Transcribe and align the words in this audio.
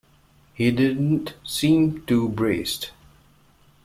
He 0.55 0.71
didn't 0.71 1.35
seem 1.43 2.01
too 2.07 2.27
braced. 2.29 2.89